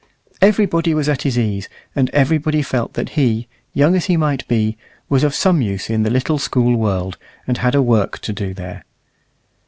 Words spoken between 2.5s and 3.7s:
felt that he,